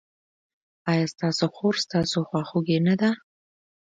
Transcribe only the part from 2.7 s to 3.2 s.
نه ده؟